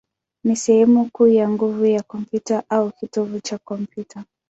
[0.43, 4.23] ni sehemu kuu ya nguvu ya kompyuta, au kitovu cha kompyuta.